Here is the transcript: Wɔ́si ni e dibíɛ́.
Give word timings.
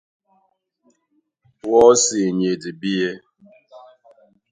Wɔ́si 1.69 2.19
ni 2.37 2.45
e 2.53 2.53
dibíɛ́. 2.61 3.11